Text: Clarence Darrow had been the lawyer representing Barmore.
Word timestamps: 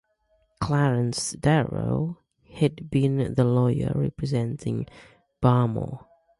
Clarence 0.59 1.33
Darrow 1.33 2.17
had 2.55 2.89
been 2.89 3.35
the 3.35 3.43
lawyer 3.43 3.91
representing 3.93 4.87
Barmore. 5.43 6.07